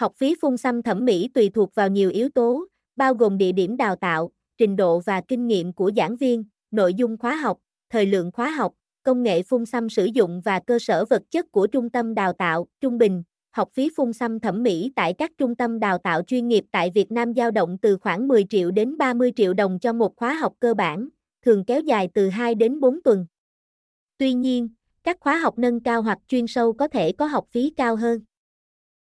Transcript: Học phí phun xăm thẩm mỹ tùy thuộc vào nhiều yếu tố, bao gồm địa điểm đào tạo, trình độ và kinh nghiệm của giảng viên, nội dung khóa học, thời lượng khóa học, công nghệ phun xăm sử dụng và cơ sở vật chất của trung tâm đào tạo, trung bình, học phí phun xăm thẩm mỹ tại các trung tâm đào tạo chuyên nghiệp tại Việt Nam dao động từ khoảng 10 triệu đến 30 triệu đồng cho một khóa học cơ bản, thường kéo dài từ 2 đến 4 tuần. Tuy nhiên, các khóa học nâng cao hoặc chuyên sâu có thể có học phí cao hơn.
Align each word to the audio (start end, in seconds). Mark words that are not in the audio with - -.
Học 0.00 0.12
phí 0.16 0.34
phun 0.40 0.56
xăm 0.56 0.82
thẩm 0.82 1.04
mỹ 1.04 1.28
tùy 1.34 1.50
thuộc 1.54 1.74
vào 1.74 1.88
nhiều 1.88 2.10
yếu 2.10 2.28
tố, 2.28 2.66
bao 2.96 3.14
gồm 3.14 3.38
địa 3.38 3.52
điểm 3.52 3.76
đào 3.76 3.96
tạo, 3.96 4.30
trình 4.58 4.76
độ 4.76 5.00
và 5.00 5.20
kinh 5.28 5.46
nghiệm 5.46 5.72
của 5.72 5.90
giảng 5.96 6.16
viên, 6.16 6.44
nội 6.70 6.94
dung 6.94 7.16
khóa 7.16 7.36
học, 7.36 7.58
thời 7.90 8.06
lượng 8.06 8.30
khóa 8.32 8.50
học, 8.50 8.72
công 9.02 9.22
nghệ 9.22 9.42
phun 9.42 9.66
xăm 9.66 9.88
sử 9.88 10.04
dụng 10.04 10.40
và 10.44 10.60
cơ 10.60 10.78
sở 10.78 11.04
vật 11.04 11.22
chất 11.30 11.52
của 11.52 11.66
trung 11.66 11.90
tâm 11.90 12.14
đào 12.14 12.32
tạo, 12.32 12.66
trung 12.80 12.98
bình, 12.98 13.22
học 13.50 13.68
phí 13.74 13.90
phun 13.96 14.12
xăm 14.12 14.40
thẩm 14.40 14.62
mỹ 14.62 14.92
tại 14.96 15.12
các 15.12 15.30
trung 15.38 15.54
tâm 15.54 15.78
đào 15.78 15.98
tạo 15.98 16.22
chuyên 16.22 16.48
nghiệp 16.48 16.64
tại 16.70 16.90
Việt 16.94 17.12
Nam 17.12 17.34
dao 17.34 17.50
động 17.50 17.78
từ 17.82 17.96
khoảng 17.96 18.28
10 18.28 18.44
triệu 18.50 18.70
đến 18.70 18.98
30 18.98 19.32
triệu 19.36 19.54
đồng 19.54 19.78
cho 19.78 19.92
một 19.92 20.16
khóa 20.16 20.34
học 20.34 20.52
cơ 20.60 20.74
bản, 20.74 21.08
thường 21.42 21.64
kéo 21.64 21.80
dài 21.80 22.08
từ 22.14 22.28
2 22.28 22.54
đến 22.54 22.80
4 22.80 23.02
tuần. 23.02 23.26
Tuy 24.18 24.34
nhiên, 24.34 24.68
các 25.04 25.16
khóa 25.20 25.38
học 25.38 25.58
nâng 25.58 25.80
cao 25.80 26.02
hoặc 26.02 26.18
chuyên 26.28 26.46
sâu 26.46 26.72
có 26.72 26.88
thể 26.88 27.12
có 27.12 27.26
học 27.26 27.46
phí 27.50 27.72
cao 27.76 27.96
hơn. 27.96 28.20